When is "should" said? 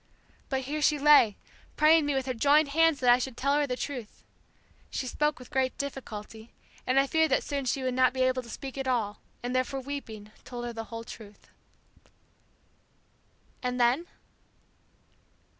3.19-3.37